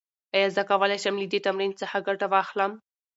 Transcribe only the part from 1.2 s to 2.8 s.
له دې تمرین څخه ګټه واخلم؟